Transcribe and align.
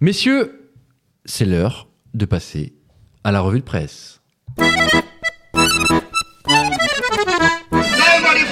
Messieurs, 0.00 0.72
c'est 1.24 1.46
l'heure 1.46 1.88
de 2.12 2.26
passer 2.26 2.74
à 3.24 3.32
la 3.32 3.40
revue 3.40 3.60
de 3.60 3.64
presse. 3.64 4.20
Les 4.58 4.64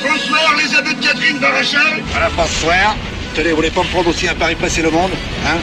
François, 0.01 0.57
les 0.57 0.75
aveux 0.75 0.95
de 0.95 1.03
Catherine 1.03 1.39
Barachal 1.39 2.03
Voilà, 2.13 2.31
François. 2.31 2.95
Tenez, 3.35 3.51
vous 3.51 3.57
voulez 3.57 3.71
pas 3.71 3.83
me 3.83 3.89
prendre 3.89 4.09
aussi 4.09 4.27
un 4.27 4.35
pari 4.35 4.55
passer 4.55 4.81
le 4.81 4.91
monde 4.91 5.11
Hein? 5.47 5.59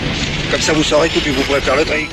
Comme 0.51 0.61
ça, 0.61 0.73
vous 0.73 0.83
saurez 0.83 1.09
tout, 1.09 1.19
puis 1.19 1.31
vous 1.31 1.41
pourrez 1.43 1.61
faire 1.61 1.75
le 1.75 1.85
tri. 1.85 2.05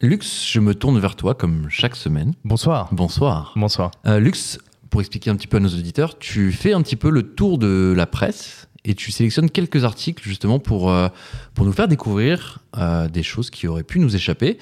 Lux, 0.00 0.48
je 0.52 0.60
me 0.60 0.74
tourne 0.76 1.00
vers 1.00 1.16
toi 1.16 1.34
comme 1.34 1.66
chaque 1.68 1.96
semaine. 1.96 2.32
Bonsoir. 2.44 2.88
Bonsoir. 2.92 3.54
Bonsoir. 3.56 3.90
Euh, 4.06 4.20
Lux, 4.20 4.58
pour 4.90 5.00
expliquer 5.00 5.30
un 5.30 5.36
petit 5.36 5.48
peu 5.48 5.56
à 5.56 5.60
nos 5.60 5.68
auditeurs, 5.68 6.16
tu 6.18 6.52
fais 6.52 6.72
un 6.74 6.82
petit 6.82 6.96
peu 6.96 7.10
le 7.10 7.34
tour 7.34 7.58
de 7.58 7.92
la 7.96 8.06
presse 8.06 8.68
et 8.84 8.94
tu 8.94 9.12
sélectionnes 9.12 9.50
quelques 9.50 9.84
articles 9.84 10.22
justement 10.26 10.58
pour, 10.58 10.90
euh, 10.90 11.08
pour 11.54 11.64
nous 11.64 11.72
faire 11.72 11.88
découvrir 11.88 12.58
euh, 12.76 13.08
des 13.08 13.22
choses 13.22 13.50
qui 13.50 13.68
auraient 13.68 13.84
pu 13.84 13.98
nous 14.00 14.16
échapper. 14.16 14.58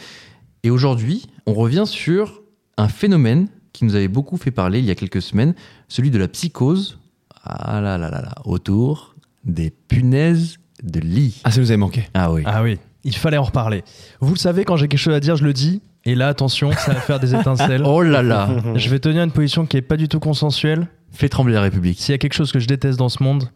Et 0.63 0.71
aujourd'hui, 0.71 1.27
on 1.47 1.55
revient 1.55 1.85
sur 1.87 2.43
un 2.77 2.89
phénomène 2.89 3.49
qui 3.73 3.85
nous 3.85 3.95
avait 3.95 4.09
beaucoup 4.09 4.37
fait 4.37 4.51
parler 4.51 4.79
il 4.81 4.85
y 4.85 4.91
a 4.91 4.95
quelques 4.95 5.23
semaines, 5.23 5.55
celui 5.89 6.11
de 6.11 6.19
la 6.19 6.29
psychose. 6.29 6.99
Ah 7.43 7.81
là 7.81 7.97
là 7.97 8.11
là 8.11 8.21
là, 8.21 8.35
autour 8.45 9.15
des 9.45 9.71
punaises 9.71 10.59
de 10.83 11.01
lit. 11.01 11.41
Ah, 11.45 11.51
ça 11.51 11.61
nous 11.61 11.71
avait 11.71 11.79
manqué. 11.79 12.05
Ah 12.13 12.31
oui. 12.31 12.43
Ah 12.45 12.63
oui, 12.63 12.79
il 13.05 13.17
fallait 13.17 13.39
en 13.39 13.45
reparler. 13.45 13.83
Vous 14.21 14.35
le 14.35 14.39
savez, 14.39 14.65
quand 14.65 14.77
j'ai 14.77 14.89
quelque 14.89 15.01
chose 15.01 15.15
à 15.15 15.21
dire, 15.21 15.37
je 15.37 15.45
le 15.45 15.55
dis. 15.55 15.81
Et 16.05 16.15
là, 16.15 16.29
attention, 16.29 16.73
ça 16.73 16.95
va 16.95 17.01
faire 17.01 17.21
des 17.21 17.35
étincelles. 17.35 17.83
Oh 17.87 18.03
là 18.03 18.23
là. 18.23 18.49
Je 18.75 18.89
vais 18.89 18.99
tenir 18.99 19.23
une 19.23 19.33
position 19.33 19.67
qui 19.67 19.77
est 19.77 19.83
pas 19.83 19.97
du 19.97 20.09
tout 20.09 20.21
consensuelle. 20.21 20.89
Fais 21.11 21.29
trembler 21.29 21.55
la 21.55 21.63
République. 21.63 22.01
S'il 22.01 22.13
y 22.13 22.15
a 22.15 22.19
quelque 22.19 22.35
chose 22.35 22.53
que 22.53 22.59
je 22.59 22.67
déteste 22.67 22.99
dans 22.99 23.09
ce 23.09 23.23
monde, 23.23 23.51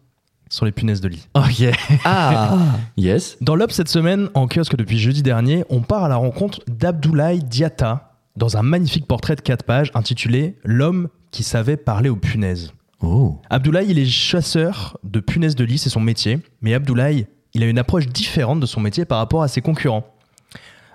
sont 0.49 0.65
les 0.65 0.71
punaises 0.71 1.01
de 1.01 1.07
lit. 1.07 1.27
Ok. 1.33 1.63
Ah 2.05 2.57
Yes. 2.97 3.37
Dans 3.41 3.55
l'Obs 3.55 3.73
cette 3.73 3.89
semaine, 3.89 4.29
en 4.33 4.47
kiosque 4.47 4.75
depuis 4.75 4.99
jeudi 4.99 5.23
dernier, 5.23 5.63
on 5.69 5.81
part 5.81 6.03
à 6.03 6.09
la 6.09 6.15
rencontre 6.15 6.61
d'Abdoulaye 6.67 7.39
Diatta 7.43 8.11
dans 8.35 8.57
un 8.57 8.63
magnifique 8.63 9.07
portrait 9.07 9.35
de 9.35 9.41
4 9.41 9.63
pages 9.63 9.91
intitulé 9.93 10.57
L'homme 10.63 11.09
qui 11.31 11.43
savait 11.43 11.77
parler 11.77 12.09
aux 12.09 12.15
punaises. 12.15 12.71
Oh. 13.01 13.39
Abdoulaye, 13.49 13.87
il 13.89 13.99
est 13.99 14.05
chasseur 14.05 14.97
de 15.03 15.19
punaises 15.19 15.55
de 15.55 15.63
lit, 15.63 15.77
c'est 15.77 15.89
son 15.89 15.99
métier. 15.99 16.39
Mais 16.61 16.73
Abdoulaye, 16.73 17.27
il 17.53 17.63
a 17.63 17.67
une 17.67 17.77
approche 17.77 18.07
différente 18.07 18.59
de 18.59 18.65
son 18.65 18.81
métier 18.81 19.05
par 19.05 19.17
rapport 19.17 19.43
à 19.43 19.47
ses 19.47 19.61
concurrents. 19.61 20.05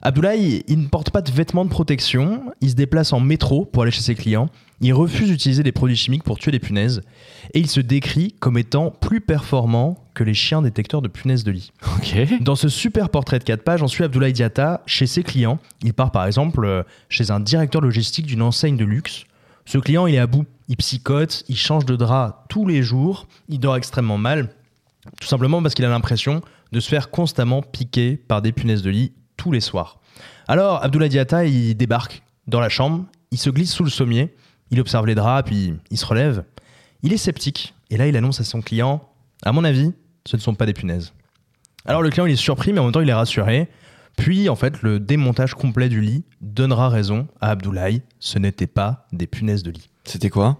Abdoulaye, 0.02 0.64
il 0.66 0.80
ne 0.80 0.86
porte 0.88 1.10
pas 1.10 1.20
de 1.20 1.30
vêtements 1.30 1.64
de 1.64 1.70
protection, 1.70 2.42
il 2.62 2.70
se 2.70 2.74
déplace 2.74 3.12
en 3.12 3.20
métro 3.20 3.66
pour 3.66 3.82
aller 3.82 3.92
chez 3.92 4.00
ses 4.00 4.14
clients, 4.14 4.48
il 4.80 4.94
refuse 4.94 5.28
d'utiliser 5.28 5.62
des 5.62 5.72
produits 5.72 5.96
chimiques 5.96 6.22
pour 6.22 6.38
tuer 6.38 6.52
les 6.52 6.58
punaises, 6.58 7.02
et 7.52 7.60
il 7.60 7.68
se 7.68 7.80
décrit 7.80 8.34
comme 8.40 8.56
étant 8.56 8.90
plus 8.90 9.20
performant 9.20 10.02
que 10.14 10.24
les 10.24 10.32
chiens 10.32 10.62
détecteurs 10.62 11.02
de 11.02 11.08
punaises 11.08 11.44
de 11.44 11.50
lit. 11.50 11.72
Dans 12.40 12.56
ce 12.56 12.70
super 12.70 13.10
portrait 13.10 13.38
de 13.38 13.44
4 13.44 13.62
pages, 13.62 13.82
on 13.82 13.88
suit 13.88 14.04
Abdoulaye 14.04 14.32
Diatta 14.32 14.82
chez 14.86 15.06
ses 15.06 15.22
clients. 15.22 15.58
Il 15.82 15.92
part 15.92 16.12
par 16.12 16.24
exemple 16.24 16.64
euh, 16.64 16.82
chez 17.10 17.30
un 17.30 17.40
directeur 17.40 17.82
logistique 17.82 18.26
d'une 18.26 18.42
enseigne 18.42 18.78
de 18.78 18.84
luxe. 18.86 19.24
Ce 19.66 19.76
client, 19.76 20.06
il 20.06 20.14
est 20.14 20.18
à 20.18 20.26
bout. 20.26 20.46
Il 20.68 20.76
psychote, 20.76 21.44
il 21.48 21.56
change 21.56 21.84
de 21.84 21.96
drap 21.96 22.46
tous 22.48 22.66
les 22.66 22.82
jours, 22.82 23.26
il 23.48 23.60
dort 23.60 23.76
extrêmement 23.76 24.18
mal, 24.18 24.48
tout 25.20 25.26
simplement 25.26 25.60
parce 25.62 25.74
qu'il 25.74 25.84
a 25.84 25.88
l'impression 25.88 26.40
de 26.72 26.80
se 26.80 26.88
faire 26.88 27.10
constamment 27.10 27.60
piquer 27.60 28.16
par 28.16 28.40
des 28.40 28.52
punaises 28.52 28.82
de 28.82 28.90
lit 28.90 29.12
tous 29.40 29.52
les 29.52 29.60
soirs. 29.60 29.98
Alors, 30.48 30.84
Abdoulaye 30.84 31.08
Diatta, 31.08 31.46
il 31.46 31.74
débarque 31.74 32.22
dans 32.46 32.60
la 32.60 32.68
chambre, 32.68 33.06
il 33.30 33.38
se 33.38 33.48
glisse 33.48 33.72
sous 33.72 33.84
le 33.84 33.90
sommier, 33.90 34.34
il 34.70 34.78
observe 34.80 35.06
les 35.06 35.14
draps, 35.14 35.48
puis 35.48 35.74
il 35.90 35.96
se 35.96 36.04
relève. 36.04 36.44
Il 37.02 37.12
est 37.14 37.16
sceptique, 37.16 37.74
et 37.88 37.96
là, 37.96 38.06
il 38.06 38.16
annonce 38.18 38.40
à 38.40 38.44
son 38.44 38.60
client 38.60 39.02
À 39.42 39.52
mon 39.52 39.64
avis, 39.64 39.92
ce 40.26 40.36
ne 40.36 40.42
sont 40.42 40.54
pas 40.54 40.66
des 40.66 40.74
punaises. 40.74 41.14
Alors 41.86 42.02
le 42.02 42.10
client 42.10 42.26
il 42.26 42.32
est 42.32 42.36
surpris 42.36 42.74
mais 42.74 42.80
en 42.80 42.84
même 42.84 42.92
temps 42.92 43.00
il 43.00 43.08
est 43.08 43.14
rassuré. 43.14 43.66
Puis 44.18 44.50
en 44.50 44.54
fait 44.56 44.82
le 44.82 45.00
démontage 45.00 45.54
complet 45.54 45.88
du 45.88 46.02
lit 46.02 46.24
donnera 46.42 46.90
raison 46.90 47.26
à 47.40 47.48
Abdoulaye. 47.52 48.02
Ce 48.18 48.38
n'était 48.38 48.66
pas 48.66 49.06
des 49.12 49.26
punaises 49.26 49.62
de 49.62 49.70
lit. 49.70 49.88
C'était 50.04 50.28
quoi? 50.28 50.58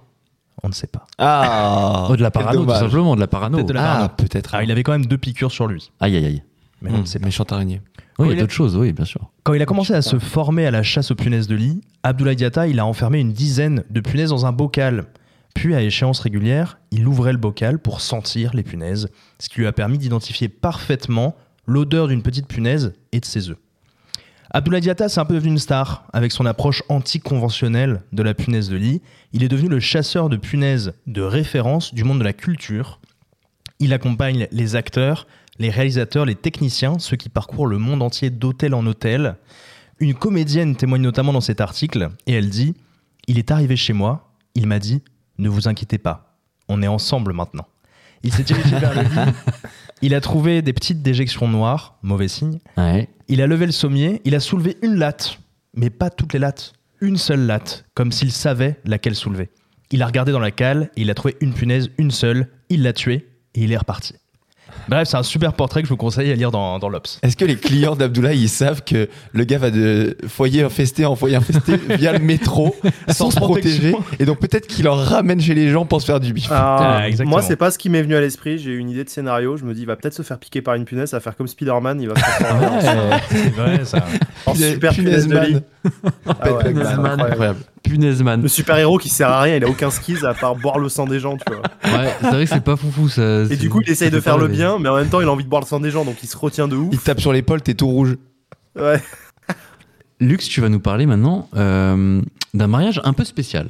On 0.63 0.69
ne 0.69 0.73
sait 0.73 0.87
pas. 0.87 1.05
Ah 1.19 2.07
Oh, 2.09 2.17
de 2.17 2.23
la 2.23 2.31
parano, 2.31 2.65
tout 2.65 2.71
simplement, 2.73 3.15
de 3.17 3.21
la 3.21 3.27
parano. 3.27 3.59
Peut-être 3.59 3.69
de 3.69 3.75
la 3.75 4.05
Ah, 4.05 4.09
peut-être. 4.09 4.55
Alors 4.55 4.65
il 4.65 4.71
avait 4.73 4.83
quand 4.83 4.93
même 4.93 5.05
deux 5.05 5.19
piqûres 5.19 5.53
sur 5.53 5.67
lui. 5.67 5.91
Aïe, 6.01 6.17
aïe, 6.17 6.25
aïe. 6.25 6.43
Mais 6.81 6.91
on 6.91 6.95
ne 6.95 7.03
Mmh, 7.03 7.07
sait 7.07 7.19
pas. 7.19 7.27
Méchante 7.27 7.53
araignée. 7.53 7.83
Oui, 8.21 8.29
il 8.29 8.31
y 8.31 8.35
il 8.35 8.37
a 8.37 8.39
a- 8.39 8.43
d'autres 8.43 8.53
choses, 8.55 8.77
oui, 8.77 8.93
bien 8.93 9.05
sûr. 9.05 9.31
Quand 9.43 9.55
il 9.55 9.63
a 9.63 9.67
commencé 9.67 9.93
à 9.95 10.03
se 10.03 10.19
former 10.19 10.67
à 10.67 10.71
la 10.71 10.83
chasse 10.83 11.11
aux 11.11 11.15
punaises 11.15 11.47
de 11.49 11.55
lit, 11.57 11.81
Abdoulaye 12.03 12.37
Diatta 12.37 12.67
il 12.69 12.79
a 12.79 12.87
enfermé 12.87 13.19
une 13.21 13.33
dizaine 13.33 13.85
de 13.91 14.01
punaises 14.01 14.31
dans 14.31 14.47
un 14.47 14.53
bocal. 14.53 15.07
Puis 15.55 15.75
à 15.75 15.83
échéance 15.83 16.21
régulière, 16.21 16.79
il 16.93 17.07
ouvrait 17.09 17.33
le 17.33 17.39
bocal 17.39 17.79
pour 17.81 18.01
sentir 18.01 18.55
les 18.55 18.63
punaises, 18.63 19.09
ce 19.39 19.49
qui 19.49 19.59
lui 19.61 19.67
a 19.67 19.73
permis 19.73 19.99
d'identifier 19.99 20.49
parfaitement 20.49 21.35
l'odeur 21.67 22.09
d'une 22.09 22.23
petite 22.23 22.47
punaise 22.47 22.93
et 23.13 23.21
de 23.21 23.25
ses 23.25 23.51
œufs. 23.51 23.57
Abdoulaye 24.53 24.81
Diatta, 24.81 25.09
c'est 25.09 25.21
un 25.21 25.25
peu 25.25 25.35
devenu 25.35 25.53
une 25.53 25.59
star 25.59 26.05
avec 26.13 26.33
son 26.33 26.45
approche 26.47 26.83
anticonventionnelle 26.89 28.03
de 28.13 28.23
la 28.23 28.35
punaise 28.35 28.69
de 28.69 28.77
lit. 28.77 29.01
Il 29.33 29.45
est 29.45 29.49
devenu 29.49 29.69
le 29.69 29.79
chasseur 29.81 30.29
de 30.29 30.37
punaises 30.37 30.93
de 31.07 31.23
référence 31.23 31.95
du 31.95 32.03
monde 32.05 32.19
de 32.19 32.25
la 32.25 32.33
culture. 32.33 32.99
Il 33.79 33.93
accompagne 33.93 34.49
les 34.51 34.75
acteurs, 34.77 35.27
les 35.61 35.71
réalisateurs, 35.71 36.25
les 36.25 36.35
techniciens, 36.35 36.99
ceux 36.99 37.17
qui 37.17 37.29
parcourent 37.29 37.67
le 37.67 37.77
monde 37.77 38.03
entier 38.03 38.31
d'hôtel 38.31 38.75
en 38.75 38.85
hôtel. 38.87 39.37
Une 40.01 40.15
comédienne 40.15 40.75
témoigne 40.75 41.03
notamment 41.03 41.35
dans 41.35 41.43
cet 41.43 41.61
article 41.61 42.09
et 42.27 42.33
elle 42.33 42.49
dit 42.49 42.75
Il 43.29 43.39
est 43.39 43.51
arrivé 43.51 43.77
chez 43.77 43.93
moi, 43.93 44.33
il 44.55 44.67
m'a 44.67 44.79
dit 44.79 45.03
Ne 45.37 45.51
vous 45.51 45.69
inquiétez 45.69 45.99
pas, 45.99 46.39
on 46.69 46.83
est 46.83 46.89
ensemble 46.89 47.35
maintenant. 47.35 47.67
Il 48.23 48.33
s'est 48.33 48.43
dirigé 48.43 48.79
vers 48.79 48.95
le 48.95 49.03
lit, 49.03 49.33
il 50.03 50.15
a 50.15 50.23
trouvé 50.23 50.63
des 50.63 50.73
petites 50.73 51.03
déjections 51.03 51.47
noires, 51.47 51.99
mauvais 52.03 52.29
signe. 52.29 52.59
Ouais. 52.79 53.11
Il 53.29 53.43
a 53.43 53.47
levé 53.47 53.67
le 53.67 53.73
sommier, 53.73 54.23
il 54.25 54.35
a 54.35 54.41
soulevé 54.41 54.79
une 54.83 54.95
latte, 54.95 55.41
mais 55.75 55.91
pas 55.91 56.09
toutes 56.09 56.33
les 56.33 56.39
lattes, 56.39 56.73
une 57.03 57.19
seule 57.19 57.45
latte, 57.45 57.85
comme 57.93 58.13
s'il 58.13 58.33
savait 58.33 58.81
laquelle 58.85 59.15
soulever. 59.15 59.51
Il 59.91 60.03
a 60.03 60.07
regardé 60.07 60.33
dans 60.33 60.41
la 60.41 60.53
cale 60.53 60.91
et 60.97 61.03
il 61.03 61.11
a 61.11 61.15
trouvé 61.15 61.37
une 61.43 61.53
punaise, 61.53 61.91
une 61.99 62.11
seule, 62.11 62.49
il 62.71 62.83
l'a 62.83 62.95
tuée 62.95 63.29
et 63.55 63.65
il 63.65 63.73
est 63.73 63.77
reparti. 63.77 64.15
Bref, 64.91 65.07
c'est 65.09 65.17
un 65.17 65.23
super 65.23 65.53
portrait 65.53 65.83
que 65.83 65.87
je 65.89 65.93
vous 65.93 65.97
conseille 65.97 66.31
à 66.33 66.35
lire 66.35 66.51
dans, 66.51 66.79
dans 66.81 66.89
l'Obs. 66.89 67.19
Est-ce 67.23 67.37
que 67.37 67.45
les 67.45 67.55
clients 67.57 67.95
d'Abdoulaye 67.95 68.41
ils 68.43 68.49
savent 68.49 68.83
que 68.85 69.09
le 69.33 69.45
gars 69.45 69.59
va 69.59 69.71
de 69.71 70.17
foyer 70.27 70.65
infesté 70.65 71.07
en 71.07 71.15
foyer 71.15 71.37
infesté 71.37 71.77
via 71.97 72.13
le 72.13 72.19
métro 72.19 72.75
sans 73.09 73.31
se 73.31 73.37
protéger 73.37 73.95
et 74.19 74.25
donc 74.25 74.41
peut-être 74.41 74.67
qu'il 74.67 74.89
en 74.89 74.95
ramène 74.97 75.41
chez 75.41 75.55
les 75.55 75.71
gens 75.71 75.85
pour 75.87 76.01
se 76.01 76.07
faire 76.07 76.19
du 76.21 76.33
bif. 76.33 76.49
Ah, 76.51 77.03
Ah, 77.05 77.25
moi, 77.25 77.41
c'est 77.41 77.57
pas 77.57 77.71
ce 77.71 77.79
qui 77.79 77.89
m'est 77.89 78.03
venu 78.03 78.17
à 78.17 78.21
l'esprit. 78.21 78.59
J'ai 78.59 78.71
eu 78.73 78.79
une 78.79 78.91
idée 78.91 79.05
de 79.05 79.09
scénario. 79.11 79.57
Je 79.57 79.65
me 79.65 79.75
dis, 79.75 79.83
il 79.83 79.87
va 79.87 79.95
peut-être 79.97 80.15
se 80.15 80.23
faire 80.23 80.39
piquer 80.39 80.61
par 80.61 80.75
une 80.75 80.85
punaise, 80.85 81.13
va 81.13 81.21
faire 81.21 81.37
comme 81.37 81.47
Spider-Man. 81.47 82.01
Il 82.01 82.09
va 82.09 82.17
se 82.17 82.21
transformer 82.21 82.67
en- 82.67 82.81
C'est 83.31 83.51
vrai 83.55 83.85
ça. 83.85 84.05
en, 84.47 84.53
Punaise- 84.55 84.73
super 84.73 84.93
punaise 84.93 85.29
de 85.29 85.39
lit. 85.39 85.57
Ah 86.27 86.53
ouais, 86.53 86.65
Punaise 86.65 86.85
man. 86.97 87.07
incroyable. 87.07 87.23
Incroyable. 87.31 87.59
Punaise 87.83 88.23
man. 88.23 88.43
Le 88.43 88.49
super 88.49 88.77
héros 88.77 88.99
qui 88.99 89.09
sert 89.09 89.29
à 89.31 89.41
rien, 89.41 89.57
il 89.57 89.65
a 89.65 89.69
aucun 89.69 89.91
skills 89.91 90.25
à 90.27 90.35
part 90.35 90.55
boire 90.55 90.79
le 90.79 90.89
sang 90.89 91.07
des 91.07 91.19
gens, 91.19 91.37
tu 91.37 91.53
vois. 91.53 91.63
Ouais, 91.99 92.11
c'est 92.21 92.27
vrai 92.31 92.45
que 92.45 92.51
c'est 92.51 92.61
pas 92.63 92.77
foufou 92.77 93.09
ça. 93.09 93.45
Et 93.51 93.57
du 93.57 93.71
coup, 93.71 93.81
il 93.85 93.91
essaye 93.91 94.11
de 94.11 94.21
faire 94.21 94.37
le 94.39 94.49
bien, 94.49 94.79
mais 94.81 94.89
en 94.89 94.97
même 94.97 95.09
temps, 95.09 95.21
il 95.21 95.27
a 95.29 95.31
envie 95.33 95.45
de 95.45 95.49
boire 95.49 95.63
le 95.63 95.67
sang 95.67 95.81
des 95.81 95.91
gens, 95.91 96.05
donc 96.05 96.17
il 96.23 96.29
se 96.29 96.37
retient 96.37 96.69
de 96.69 96.75
Il 96.77 96.81
ouf. 96.83 96.99
te 97.01 97.05
tape 97.05 97.21
sur 97.21 97.33
l'épaule, 97.33 97.63
t'es 97.63 97.75
tout 97.75 97.87
rouge. 97.89 98.17
Ouais. 98.77 99.01
Lux, 100.21 100.49
tu 100.49 100.61
vas 100.61 100.69
nous 100.69 100.81
parler 100.81 101.07
maintenant 101.07 101.49
euh, 101.57 102.21
d'un 102.55 102.67
mariage 102.67 103.01
un 103.05 103.13
peu 103.13 103.25
spécial. 103.25 103.69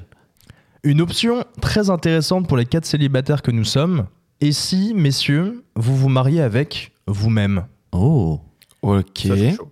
Une 0.83 1.01
option 1.01 1.45
très 1.61 1.91
intéressante 1.91 2.49
pour 2.49 2.57
les 2.57 2.65
quatre 2.65 2.87
célibataires 2.87 3.43
que 3.43 3.51
nous 3.51 3.65
sommes. 3.65 4.07
Et 4.41 4.53
si, 4.53 4.95
messieurs, 4.95 5.63
vous 5.77 5.97
vous 5.97 6.09
mariez 6.09 6.41
avec 6.41 6.93
vous-même 7.07 7.65
Oh. 7.93 8.41
Ok. 8.83 9.29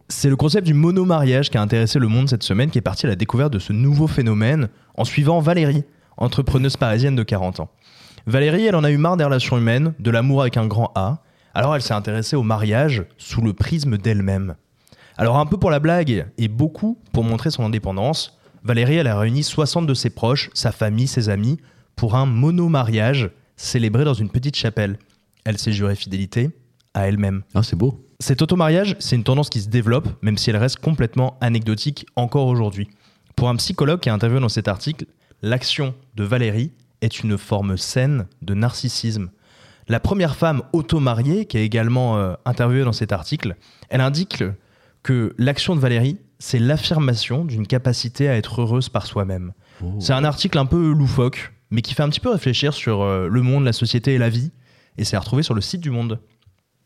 C'est 0.09 0.29
le 0.29 0.37
concept 0.37 0.67
du 0.67 0.75
monomariage 0.75 1.49
qui 1.49 1.57
a 1.57 1.63
intéressé 1.63 1.99
le 1.99 2.09
monde 2.09 2.29
cette 2.29 2.43
semaine, 2.43 2.71
qui 2.71 2.77
est 2.77 2.83
parti 2.83 3.07
à 3.07 3.09
la 3.09 3.17
découverte 3.17 3.53
de 3.53 3.59
ce 3.59 3.73
nouveau 3.73 4.07
phénomène 4.07 4.69
en 4.97 5.05
suivant 5.05 5.41
Valérie, 5.41 5.83
entrepreneuse 6.19 6.77
parisienne 6.77 7.17
de 7.17 7.23
40 7.23 7.61
ans. 7.61 7.71
Valérie, 8.27 8.67
elle 8.67 8.77
en 8.77 8.85
a 8.85 8.91
eu 8.91 8.99
marre 8.99 9.17
des 9.17 9.25
relations 9.25 9.57
humaines, 9.57 9.95
de 9.99 10.11
l'amour 10.11 10.43
avec 10.43 10.59
un 10.59 10.67
grand 10.67 10.93
A, 10.95 11.23
alors 11.59 11.75
elle 11.75 11.83
s'est 11.83 11.93
intéressée 11.93 12.37
au 12.37 12.45
mariage 12.45 13.05
sous 13.17 13.41
le 13.41 13.53
prisme 13.53 13.99
d'elle-même. 13.99 14.55
Alors 15.17 15.39
un 15.39 15.45
peu 15.45 15.57
pour 15.57 15.73
la 15.73 15.81
blague 15.81 16.31
et 16.39 16.47
beaucoup 16.47 17.01
pour 17.13 17.25
montrer 17.25 17.51
son 17.51 17.65
indépendance, 17.65 18.39
Valérie, 18.63 18.95
elle 18.95 19.09
a 19.09 19.19
réuni 19.19 19.43
60 19.43 19.85
de 19.85 19.93
ses 19.93 20.11
proches, 20.11 20.51
sa 20.55 20.71
famille, 20.71 21.09
ses 21.09 21.31
amis, 21.31 21.59
pour 21.97 22.15
un 22.15 22.27
monomariage 22.27 23.33
célébré 23.57 24.05
dans 24.05 24.15
une 24.15 24.31
petite 24.31 24.55
chapelle. 24.55 25.01
Elle 25.45 25.59
s'est 25.59 25.73
jurée 25.73 25.97
fidélité 25.97 26.51
à 26.95 27.09
elle-même. 27.09 27.43
Ah, 27.57 27.65
c'est 27.65 27.75
beau. 27.75 28.07
Cet 28.21 28.41
automariage, 28.41 28.95
c'est 29.01 29.17
une 29.17 29.25
tendance 29.25 29.51
qui 29.51 29.61
se 29.61 29.69
développe, 29.69 30.09
même 30.23 30.39
si 30.39 30.51
elle 30.51 30.57
reste 30.59 30.79
complètement 30.79 31.39
anecdotique 31.41 32.07
encore 32.15 32.47
aujourd'hui. 32.47 32.89
Pour 33.35 33.49
un 33.49 33.57
psychologue 33.57 33.99
qui 33.99 34.11
a 34.11 34.15
interviewé 34.15 34.41
dans 34.41 34.49
cet 34.49 34.69
article, 34.69 35.07
l'action 35.43 35.97
de 36.15 36.23
Valérie 36.23 36.71
est 37.01 37.19
une 37.19 37.37
forme 37.37 37.77
saine 37.77 38.29
de 38.43 38.55
narcissisme. 38.55 39.31
La 39.89 40.01
première 40.01 40.37
femme 40.37 40.63
automariée, 40.73 41.47
qui 41.47 41.59
est 41.59 41.65
également 41.65 42.19
euh, 42.19 42.35
interviewée 42.45 42.85
dans 42.85 42.93
cet 42.93 43.13
article, 43.13 43.57
elle 43.89 44.01
indique 44.01 44.45
que 45.03 45.35
l'action 45.39 45.75
de 45.75 45.81
Valérie, 45.81 46.19
c'est 46.39 46.59
l'affirmation 46.59 47.45
d'une 47.45 47.67
capacité 47.67 48.29
à 48.29 48.37
être 48.37 48.61
heureuse 48.61 48.89
par 48.89 49.07
soi-même. 49.07 49.53
Oh. 49.83 49.95
C'est 49.99 50.13
un 50.13 50.25
article 50.25 50.59
un 50.59 50.67
peu 50.67 50.93
loufoque, 50.93 51.53
mais 51.71 51.83
qui 51.83 51.95
fait 51.95 52.03
un 52.03 52.09
petit 52.09 52.21
peu 52.21 52.31
réfléchir 52.31 52.75
sur 52.75 53.03
euh, 53.03 53.29
le 53.29 53.43
monde, 53.43 53.65
la 53.65 53.73
société 53.73 54.15
et 54.15 54.19
la 54.19 54.29
vie, 54.29 54.53
et 54.99 55.05
c'est 55.05 55.17
à 55.17 55.21
retrouver 55.21 55.43
sur 55.43 55.55
le 55.55 55.61
site 55.61 55.81
du 55.81 55.91
Monde. 55.91 56.21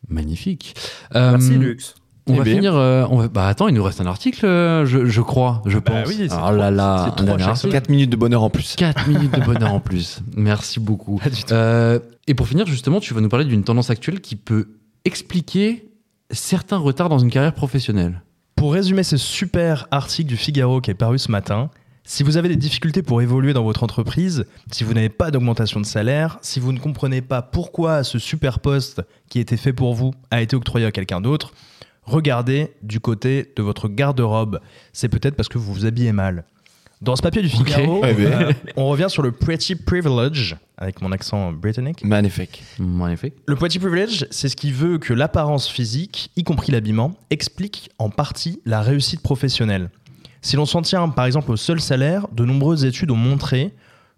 Magnifique. 0.08 0.74
Euh, 1.14 1.32
Merci 1.32 1.58
Lux. 1.58 1.94
On 2.28 2.34
Eh 2.34 2.38
va 2.38 2.44
bien. 2.44 2.54
finir. 2.54 2.76
euh, 2.76 3.04
on 3.10 3.18
va- 3.18 3.28
Bah 3.28 3.48
attends, 3.48 3.66
il 3.68 3.74
nous 3.74 3.82
reste 3.82 4.00
un 4.00 4.06
article, 4.06 4.46
euh, 4.46 4.86
je, 4.86 5.06
je 5.06 5.20
crois, 5.20 5.60
je 5.66 5.78
Bah 5.78 6.02
pense. 6.04 6.08
oui, 6.08 6.26
c'est 6.28 6.34
oh 6.36 6.52
là 6.54 6.70
là, 6.70 6.98
c'est 7.04 7.08
un 7.08 7.10
trois 7.12 7.26
dernier 7.26 7.42
chaque 7.42 7.50
article. 7.50 7.72
4 7.72 7.88
minutes 7.88 8.10
de 8.10 8.16
bonheur 8.16 8.42
en 8.44 8.50
plus. 8.50 8.76
4 8.76 9.08
minutes 9.08 9.32
de 9.34 9.40
bonheur 9.44 9.72
en 9.72 9.80
plus. 9.80 10.20
Merci 10.36 10.78
beaucoup. 10.78 11.16
Pas 11.16 11.30
du 11.30 11.42
tout. 11.42 11.52
Euh, 11.52 11.98
et 12.28 12.34
pour 12.34 12.46
finir, 12.46 12.66
justement, 12.66 13.00
tu 13.00 13.12
vas 13.14 13.20
nous 13.20 13.28
parler 13.28 13.44
d'une 13.46 13.64
tendance 13.64 13.90
actuelle 13.90 14.20
qui 14.20 14.36
peut 14.36 14.68
expliquer 15.04 15.88
certains 16.30 16.78
retards 16.78 17.08
dans 17.08 17.18
une 17.18 17.30
carrière 17.30 17.52
professionnelle. 17.54 18.22
Pour 18.56 18.72
résumer 18.72 19.02
ce 19.02 19.16
super 19.16 19.86
article 19.90 20.28
du 20.28 20.36
Figaro 20.36 20.80
qui 20.80 20.90
est 20.92 20.94
paru 20.94 21.18
ce 21.18 21.30
matin, 21.30 21.70
si 22.04 22.22
vous 22.22 22.36
avez 22.36 22.48
des 22.48 22.56
difficultés 22.56 23.02
pour 23.02 23.20
évoluer 23.20 23.52
dans 23.52 23.64
votre 23.64 23.82
entreprise, 23.82 24.46
si 24.70 24.84
vous 24.84 24.94
n'avez 24.94 25.08
pas 25.08 25.30
d'augmentation 25.32 25.80
de 25.80 25.86
salaire, 25.86 26.38
si 26.40 26.60
vous 26.60 26.72
ne 26.72 26.78
comprenez 26.78 27.20
pas 27.20 27.42
pourquoi 27.42 28.04
ce 28.04 28.18
super 28.18 28.60
poste 28.60 29.02
qui 29.28 29.40
était 29.40 29.56
fait 29.56 29.72
pour 29.72 29.94
vous 29.94 30.12
a 30.30 30.40
été 30.40 30.54
octroyé 30.56 30.86
à 30.86 30.92
quelqu'un 30.92 31.20
d'autre, 31.20 31.52
regardez 32.02 32.72
du 32.82 33.00
côté 33.00 33.52
de 33.56 33.62
votre 33.62 33.88
garde-robe. 33.88 34.60
C'est 34.92 35.08
peut-être 35.08 35.34
parce 35.36 35.48
que 35.48 35.58
vous 35.58 35.72
vous 35.72 35.86
habillez 35.86 36.12
mal. 36.12 36.44
Dans 37.00 37.16
ce 37.16 37.22
papier 37.22 37.42
du 37.42 37.48
Figaro, 37.48 38.00
mais- 38.02 38.14
euh, 38.18 38.52
on 38.76 38.86
revient 38.86 39.08
sur 39.08 39.22
le 39.24 39.32
Pretty 39.32 39.74
Privilege, 39.74 40.54
avec 40.78 41.00
mon 41.02 41.10
accent 41.10 41.50
britannique. 41.52 42.04
Magnifique. 42.04 42.62
Effet. 43.10 43.32
Le 43.48 43.56
Pretty 43.56 43.80
Privilege, 43.80 44.24
c'est 44.30 44.48
ce 44.48 44.54
qui 44.54 44.70
veut 44.70 44.98
que 44.98 45.12
l'apparence 45.12 45.66
physique, 45.68 46.30
y 46.36 46.44
compris 46.44 46.70
l'habillement, 46.70 47.14
explique 47.30 47.90
en 47.98 48.08
partie 48.08 48.60
la 48.66 48.82
réussite 48.82 49.20
professionnelle. 49.20 49.90
Si 50.42 50.54
l'on 50.54 50.64
s'en 50.66 50.82
tient 50.82 51.08
par 51.08 51.24
exemple 51.24 51.50
au 51.50 51.56
seul 51.56 51.80
salaire, 51.80 52.28
de 52.32 52.44
nombreuses 52.44 52.84
études 52.84 53.10
ont 53.10 53.16
montré 53.16 53.72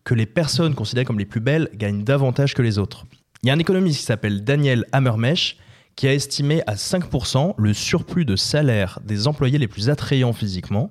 que 0.04 0.12
les 0.14 0.26
personnes 0.26 0.74
considérées 0.74 1.06
comme 1.06 1.18
les 1.18 1.24
plus 1.24 1.40
belles 1.40 1.70
gagnent 1.74 2.04
davantage 2.04 2.52
que 2.54 2.60
les 2.60 2.78
autres. 2.78 3.06
Il 3.42 3.46
y 3.48 3.50
a 3.50 3.54
un 3.54 3.58
économiste 3.58 4.00
qui 4.00 4.04
s'appelle 4.04 4.44
Daniel 4.44 4.84
Hammermesh 4.92 5.56
qui 5.96 6.08
a 6.08 6.14
estimé 6.14 6.62
à 6.66 6.74
5% 6.74 7.54
le 7.56 7.74
surplus 7.74 8.24
de 8.24 8.36
salaire 8.36 8.98
des 9.04 9.26
employés 9.26 9.58
les 9.58 9.68
plus 9.68 9.90
attrayants 9.90 10.32
physiquement, 10.32 10.90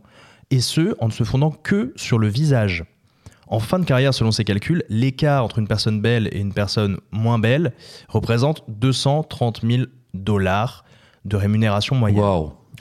et 0.49 0.59
ce, 0.59 0.95
en 0.99 1.07
ne 1.07 1.11
se 1.11 1.23
fondant 1.23 1.51
que 1.51 1.93
sur 1.95 2.19
le 2.19 2.27
visage. 2.27 2.85
En 3.47 3.59
fin 3.59 3.79
de 3.79 3.85
carrière, 3.85 4.13
selon 4.13 4.31
ses 4.31 4.43
calculs, 4.43 4.83
l'écart 4.89 5.43
entre 5.43 5.59
une 5.59 5.67
personne 5.67 6.01
belle 6.01 6.29
et 6.31 6.39
une 6.39 6.53
personne 6.53 6.97
moins 7.11 7.39
belle 7.39 7.73
représente 8.07 8.63
230 8.67 9.61
000 9.61 9.83
dollars 10.13 10.85
de 11.25 11.35
rémunération 11.35 11.95
moyenne. 11.95 12.23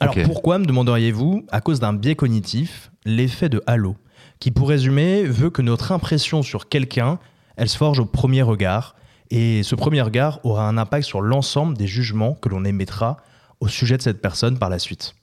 Alors 0.00 0.14
pourquoi, 0.24 0.58
me 0.58 0.64
demanderiez-vous 0.64 1.44
À 1.50 1.60
cause 1.60 1.80
d'un 1.80 1.92
biais 1.92 2.14
cognitif, 2.14 2.90
l'effet 3.04 3.48
de 3.48 3.62
halo, 3.66 3.96
qui 4.40 4.50
pour 4.50 4.68
résumer 4.68 5.24
veut 5.24 5.50
que 5.50 5.62
notre 5.62 5.92
impression 5.92 6.42
sur 6.42 6.68
quelqu'un, 6.68 7.18
elle 7.56 7.68
se 7.68 7.76
forge 7.76 8.00
au 8.00 8.06
premier 8.06 8.42
regard, 8.42 8.96
et 9.34 9.62
ce 9.62 9.74
premier 9.74 10.02
regard 10.02 10.40
aura 10.44 10.68
un 10.68 10.76
impact 10.76 11.06
sur 11.06 11.22
l'ensemble 11.22 11.74
des 11.74 11.86
jugements 11.86 12.34
que 12.34 12.50
l'on 12.50 12.66
émettra 12.66 13.16
au 13.60 13.68
sujet 13.68 13.96
de 13.96 14.02
cette 14.02 14.20
personne 14.20 14.58
par 14.58 14.68
la 14.68 14.78
suite. 14.78 15.14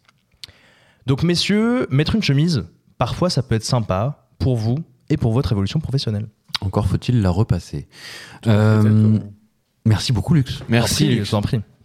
Donc 1.06 1.22
messieurs, 1.22 1.86
mettre 1.92 2.16
une 2.16 2.24
chemise, 2.24 2.66
parfois 2.98 3.30
ça 3.30 3.44
peut 3.44 3.54
être 3.54 3.64
sympa 3.64 4.28
pour 4.40 4.58
vous 4.58 4.80
et 5.10 5.18
pour 5.18 5.32
votre 5.32 5.52
évolution 5.52 5.80
professionnelle. 5.80 6.28
Encore 6.62 6.88
faut-il 6.88 7.22
la 7.22 7.30
repasser. 7.30 7.88
Euh, 8.48 9.20
merci 9.86 10.12
beaucoup, 10.12 10.34
Lux. 10.34 10.64
Merci. 10.70 11.08
Lux. 11.10 11.36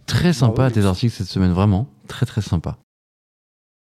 Très 0.07 0.33
sympa 0.33 0.53
Bravo, 0.63 0.73
tes 0.73 0.85
articles 0.85 1.13
cette 1.13 1.27
semaine, 1.27 1.51
vraiment. 1.51 1.87
Très 2.07 2.25
très 2.25 2.41
sympa. 2.41 2.79